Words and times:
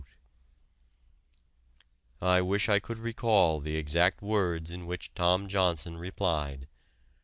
I 2.23 2.41
wish 2.41 2.67
I 2.69 2.79
could 2.79 2.97
recall 2.97 3.59
the 3.59 3.75
exact 3.77 4.23
words 4.23 4.71
in 4.71 4.87
which 4.87 5.13
Tom 5.13 5.47
Johnson 5.47 5.95
replied. 5.95 6.67